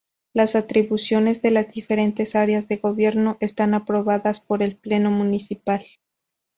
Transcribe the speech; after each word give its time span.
Las 0.33 0.55
atribuciones 0.55 1.43
de 1.43 1.51
las 1.51 1.69
diferentes 1.71 2.33
Áreas 2.35 2.67
de 2.67 2.77
Gobierno 2.77 3.37
están 3.39 3.75
aprobadas 3.75 4.39
por 4.41 4.63
el 4.63 4.75
Pleno 4.75 5.11
Municipal. 5.11 5.85